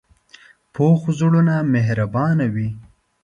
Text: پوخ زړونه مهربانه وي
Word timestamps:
پوخ 0.73 1.01
زړونه 1.19 1.55
مهربانه 1.73 2.45
وي 2.53 2.69